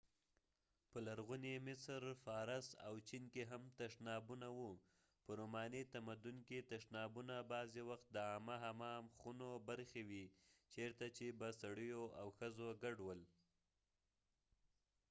په 0.91 0.97
لرغوني 1.07 1.53
مصر 1.67 2.01
فارس 2.23 2.67
او 2.87 2.93
چین 3.07 3.23
کې 3.33 3.43
هم 3.51 3.63
تشنابونه 3.79 4.47
و 4.59 4.61
په 5.23 5.31
روماني 5.39 5.83
تمدن 5.93 6.37
کې 6.47 6.67
تشنابونه 6.73 7.35
بعضې 7.51 7.81
وخت 7.89 8.07
د 8.11 8.17
عامه 8.31 8.55
حمام 8.65 9.03
خونو 9.19 9.49
برخې 9.69 10.01
وې 10.09 10.25
چیرته 10.73 11.05
چې 11.17 11.25
به 11.39 11.47
سړیو 11.61 12.03
او 12.19 12.27
ښځو 12.37 12.67
ګډ 12.83 12.97
ول 13.03 13.21